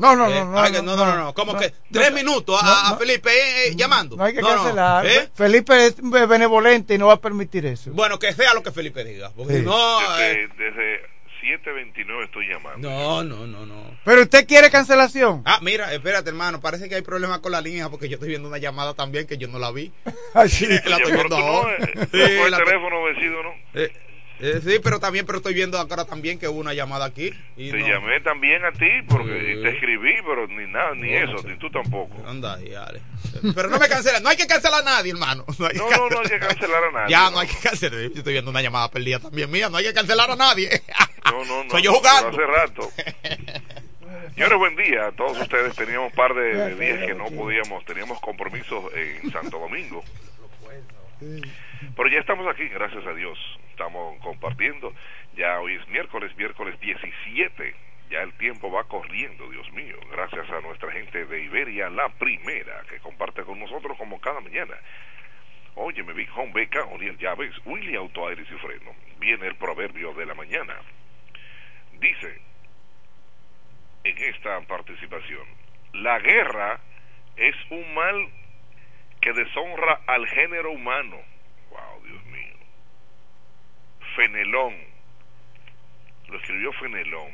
[0.00, 2.58] No, no, Eh, no, no, hay que- no, no, no, no, ¿Cómo que tres minutos
[2.60, 2.96] a, no, a no.
[2.98, 4.16] Felipe eh, eh, llamando?
[4.16, 5.06] No hay que No, no, cancelar.
[5.06, 5.28] ¿eh?
[5.34, 7.90] Felipe es benevolente y no va a permitir eso.
[7.92, 9.30] Bueno, que sea lo que Felipe diga.
[9.36, 9.62] Porque Sí.
[9.62, 11.00] no, Desde, eh, desde
[11.40, 12.88] 729 estoy llamando.
[12.90, 13.98] no, no, no, no.
[14.04, 15.42] Pero usted quiere cancelación.
[15.46, 16.60] Ah, mira, espérate, hermano.
[16.60, 19.36] Parece que hay problemas con la línea porque yo estoy viendo una llamada también que
[19.38, 19.92] yo no la vi.
[20.34, 20.66] Así.
[20.84, 21.76] la estoy viendo no, ahora.
[22.10, 23.50] Sí, el la- teléfono vencido, ¿no?
[23.74, 23.92] eh,
[24.40, 27.30] eh, sí, pero también, pero estoy viendo ahora también que hubo una llamada aquí.
[27.56, 27.86] Y Te no.
[27.88, 32.16] llamé también a ti porque te escribí, pero ni nada, ni eso, ni tú tampoco.
[32.26, 33.00] Anda, Ale.
[33.54, 35.44] Pero no me cancela, no hay que cancelar a nadie, hermano.
[35.58, 37.10] No, No, no, hay que cancelar a nadie.
[37.10, 37.30] Ya, no.
[37.32, 38.00] no hay que cancelar.
[38.00, 39.68] Yo estoy viendo una llamada perdida también mía.
[39.68, 40.68] No hay que cancelar a nadie.
[41.26, 41.70] No, no, no.
[41.70, 42.28] Soy yo jugando.
[42.30, 42.90] Hace rato.
[44.34, 45.76] Señores, buen día a todos ustedes.
[45.76, 50.02] Teníamos un par de días que no podíamos, teníamos compromisos en Santo Domingo.
[51.20, 53.38] Pero ya estamos aquí, gracias a Dios.
[53.80, 54.92] Estamos compartiendo.
[55.36, 57.74] Ya hoy es miércoles, miércoles 17.
[58.10, 59.96] Ya el tiempo va corriendo, Dios mío.
[60.10, 64.74] Gracias a nuestra gente de Iberia, la primera, que comparte con nosotros como cada mañana.
[65.76, 68.94] Óyeme, Big Home Beca, Oriel Llaves, Willy Auto Aires y Freno.
[69.18, 70.76] Viene el proverbio de la mañana.
[71.98, 72.38] Dice
[74.04, 75.46] en esta participación,
[75.94, 76.80] la guerra
[77.34, 78.28] es un mal
[79.22, 81.29] que deshonra al género humano.
[84.16, 84.76] Fenelón,
[86.28, 87.32] lo escribió Fenelón.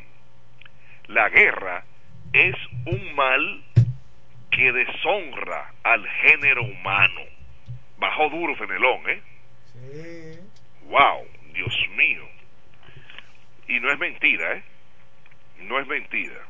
[1.06, 1.84] La guerra
[2.32, 2.56] es
[2.86, 3.64] un mal
[4.50, 7.20] que deshonra al género humano.
[7.98, 9.22] Bajó duro Fenelón, ¿eh?
[10.84, 12.28] Wow, Dios mío.
[13.68, 14.62] Y no es mentira, ¿eh?
[15.60, 16.40] No es mentira.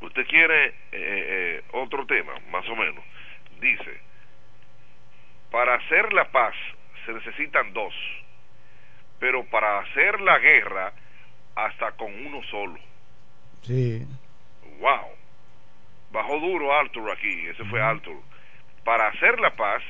[0.00, 3.04] Usted quiere eh, eh, otro tema, más o menos.
[3.60, 4.00] Dice,
[5.50, 6.54] para hacer la paz
[7.04, 7.94] se necesitan dos,
[9.20, 10.92] pero para hacer la guerra
[11.54, 12.78] hasta con uno solo.
[13.62, 14.04] Sí.
[14.80, 15.08] Wow.
[16.10, 18.16] Bajó duro Arthur aquí, ese fue Arthur.
[18.84, 19.82] Para hacer la paz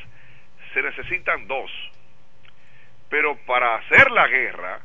[0.74, 1.70] se necesitan dos,
[3.09, 4.81] pero para hacer la guerra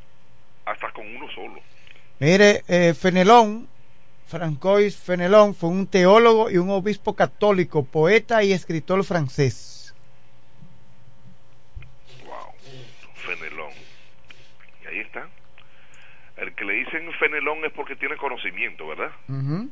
[0.66, 1.62] hasta con uno solo.
[2.20, 3.68] Mire, eh, Fenelón,
[4.28, 9.94] Francois Fenelón, fue un teólogo y un obispo católico, poeta y escritor francés.
[12.26, 12.54] Wow.
[13.16, 13.72] Fenelón.
[14.84, 15.28] Y ahí está.
[16.38, 19.12] El que le dicen Fenelón es porque tiene conocimiento, ¿verdad?
[19.30, 19.70] Ujú.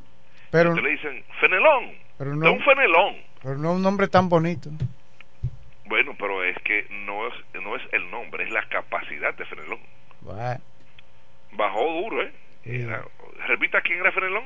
[0.50, 1.92] Pero, Usted le dicen Fenelón.
[2.16, 3.16] pero de no, un Fenelón.
[3.42, 4.70] pero no un nombre tan bonito.
[5.86, 9.80] Bueno, pero es que no es, no es el nombre, es la capacidad de Fenelón.
[10.22, 10.60] Bueno.
[11.52, 12.32] Bajó duro, ¿eh?
[12.64, 13.04] Era-
[13.46, 14.44] Repita quién era Fenelón.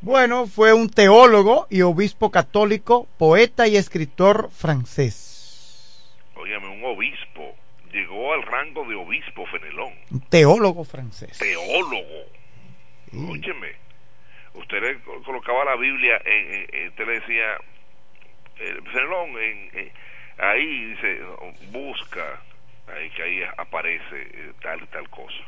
[0.00, 6.04] Bueno, fue un teólogo y obispo católico, poeta y escritor francés.
[6.36, 7.54] Óigame, un obispo.
[7.92, 9.94] Llegó al rango de obispo Fenelón.
[10.28, 11.38] Teólogo francés.
[11.38, 12.24] Teólogo.
[13.30, 13.72] Óyeme.
[14.54, 17.56] Usted le co- colocaba la Biblia, en, usted le decía,
[18.58, 19.92] eh, Fenelón, en,
[20.38, 21.20] ahí dice,
[21.70, 22.42] busca,
[22.88, 25.44] ahí que ahí aparece eh, tal y tal cosa.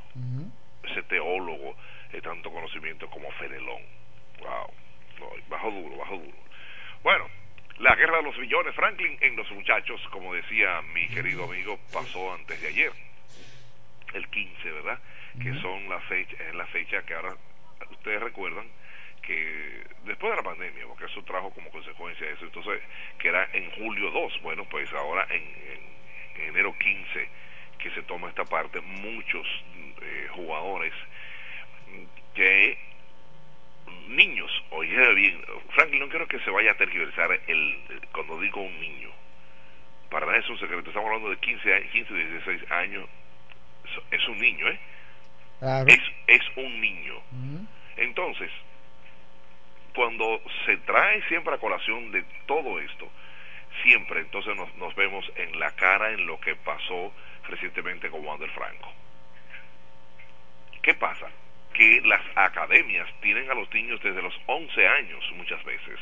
[0.84, 1.76] Ese teólogo
[2.12, 3.82] de tanto conocimiento como Fenelón.
[4.38, 4.72] Wow.
[5.18, 6.36] No, bajo duro, bajo duro.
[7.02, 7.24] Bueno,
[7.80, 12.32] la guerra de los billones, Franklin, en los muchachos, como decía mi querido amigo, pasó
[12.34, 12.92] antes de ayer.
[14.14, 14.98] El 15, ¿verdad?
[15.40, 17.34] Que son la fecha, es la fecha que ahora
[17.90, 18.66] ustedes recuerdan
[19.22, 22.82] que después de la pandemia, porque eso trajo como consecuencia eso, entonces
[23.18, 27.28] que era en julio 2, bueno, pues ahora en, en- en enero 15
[27.78, 29.46] que se toma esta parte, muchos
[30.02, 30.92] eh, jugadores
[32.34, 32.78] que
[34.10, 37.78] niños, oye bien, Franklin, no quiero que se vaya a tergiversar el,
[38.12, 39.10] cuando digo un niño,
[40.10, 43.08] para nada es un secreto, estamos hablando de 15, a- 15 16 años,
[44.10, 44.78] es un niño, ¿eh?
[45.60, 45.86] Claro.
[45.88, 47.14] Es, es un niño.
[47.96, 48.50] Entonces,
[49.94, 53.10] cuando se trae siempre a colación de todo esto,
[53.82, 57.12] siempre entonces nos, nos vemos en la cara en lo que pasó
[57.48, 58.92] recientemente con Wander Franco.
[60.82, 61.28] ¿Qué pasa?
[61.74, 65.98] Que las academias tienen a los niños desde los 11 años muchas veces.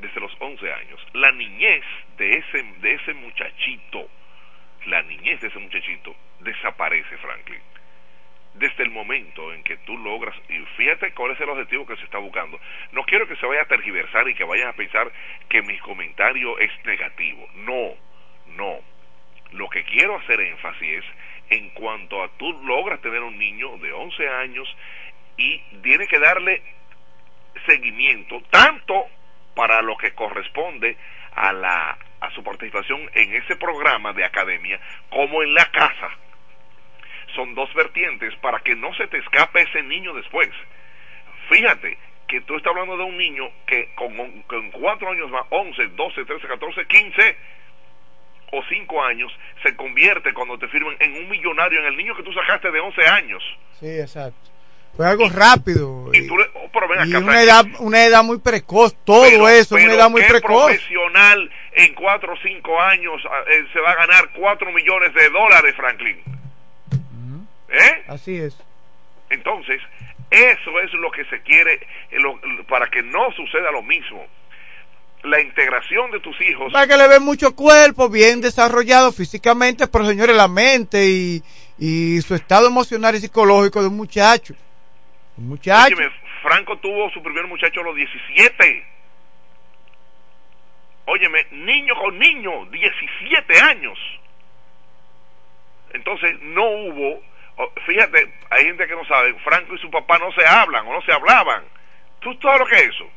[0.00, 1.84] desde los 11 años, la niñez
[2.16, 4.08] de ese, de ese muchachito,
[4.86, 7.60] la niñez de ese muchachito desaparece, Franklin.
[8.54, 12.04] Desde el momento en que tú logras, y fíjate cuál es el objetivo que se
[12.04, 12.58] está buscando.
[12.92, 15.12] No quiero que se vaya a tergiversar y que vayan a pensar
[15.48, 17.48] que mi comentario es negativo.
[17.54, 17.94] No,
[18.56, 18.80] no.
[19.52, 21.04] Lo que quiero hacer énfasis es
[21.50, 24.76] en cuanto a tú logras tener un niño de 11 años
[25.36, 26.62] y tiene que darle
[27.66, 29.06] seguimiento tanto
[29.54, 30.96] para lo que corresponde
[31.34, 34.78] a la a su participación en ese programa de academia
[35.08, 36.10] como en la casa.
[37.34, 40.50] Son dos vertientes para que no se te escape ese niño después.
[41.48, 41.96] Fíjate
[42.28, 46.24] que tú estás hablando de un niño que con, con cuatro años más 11, 12,
[46.26, 47.36] 13, 14, 15
[48.52, 49.32] o cinco años
[49.62, 52.80] se convierte cuando te firman en un millonario en el niño que tú sacaste de
[52.80, 53.42] 11 años
[53.78, 54.38] Sí, exacto.
[54.96, 56.10] Fue algo rápido.
[56.12, 59.22] y, tú le- oh, pero ven Y acá, una edad, una edad muy precoz, todo
[59.22, 60.64] Pero- eso, una pero edad muy ¿qué precoz.
[60.66, 65.30] profesional en cuatro o cinco años ah, eh, se va a ganar cuatro millones de
[65.30, 66.20] dólares, Franklin?
[67.72, 68.04] ¿Eh?
[68.08, 68.56] Así es.
[69.30, 69.80] Entonces,
[70.30, 71.74] eso es lo que se quiere
[72.10, 74.26] eh, lo- para que no suceda lo mismo.
[75.22, 76.72] La integración de tus hijos.
[76.72, 81.42] Para que le ven mucho cuerpo, bien desarrollado físicamente, pero señores, la mente y,
[81.78, 84.54] y su estado emocional y psicológico de un muchacho.
[85.36, 85.94] Un muchacho.
[85.94, 86.10] Óyeme,
[86.42, 88.86] Franco tuvo su primer muchacho a los 17.
[91.06, 93.98] Óyeme, niño con niño, 17 años.
[95.92, 97.20] Entonces no hubo,
[97.56, 100.92] oh, fíjate, hay gente que no sabe, Franco y su papá no se hablan o
[100.92, 101.64] no se hablaban.
[102.20, 103.10] ¿Tú sabes lo que es eso?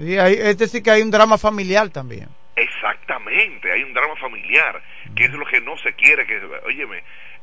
[0.00, 2.28] Y hay- es decir, que hay un drama familiar también.
[2.56, 4.82] Exactamente, hay un drama familiar,
[5.14, 7.02] que es lo que no se quiere, que, óyeme,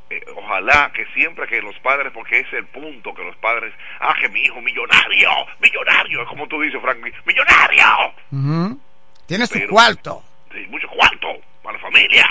[0.09, 4.13] eh, ojalá que siempre que los padres, porque es el punto, que los padres, ah,
[4.19, 5.29] que mi hijo millonario,
[5.59, 8.79] millonario, es como tú dices, Frank, millonario, Ujú.
[9.27, 10.23] Tiene su Pero- cuarto.
[10.53, 12.25] sí, mucho cuarto para la familia.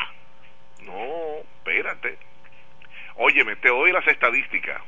[0.82, 2.16] No, espérate.
[3.16, 4.80] Óyeme, te doy las estadísticas,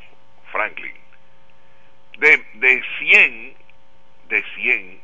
[0.51, 0.95] Franklin.
[2.19, 3.55] De, de 100,
[4.29, 5.01] de 100,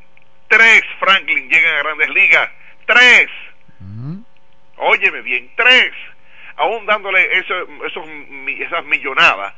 [0.56, 2.50] tres Franklin llegan a grandes ligas.
[2.86, 3.28] Tres.
[4.76, 5.92] Óyeme bien, tres.
[6.56, 7.54] Aún dándole eso,
[7.86, 8.04] esos,
[8.60, 9.54] esas millonadas.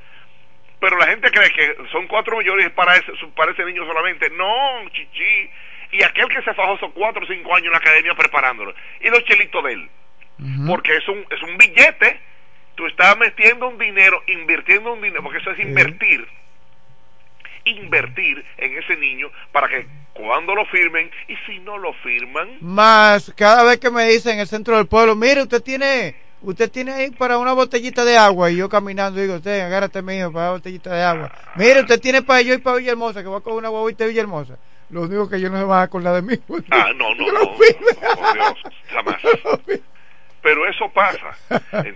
[0.81, 4.31] Pero la gente cree que son cuatro millones para ese, para ese niño solamente.
[4.31, 5.51] No, chichi.
[5.93, 8.75] Y aquel que se fajó esos cuatro o cinco años en la academia preparándolo.
[9.01, 9.91] Y los chelitos de él.
[10.67, 12.21] Porque es un, es un billete.
[12.75, 16.27] Tú estás metiendo un dinero, invirtiendo un dinero, porque eso es invertir.
[17.67, 23.33] Invertir en ese niño para que cuando lo firmen, y si no lo firman, Más,
[23.37, 26.93] cada vez que me dicen en el centro del pueblo, mire, usted tiene, usted tiene
[26.93, 28.51] ahí para una botellita de agua.
[28.51, 31.33] Y yo caminando digo, usted, agárrate mío para una botellita de agua.
[31.57, 34.11] Mire, usted tiene para yo y para Villahermosa, que voy a coger una guaguita de
[34.11, 34.57] Villahermosa.
[34.89, 36.41] Lo único que yo no se van a acordar de mí.
[36.71, 38.55] Ah, no, no, no, por Dios,
[38.89, 39.17] jamás.
[40.43, 41.37] Pero eso pasa.
[41.51, 41.87] Entonces,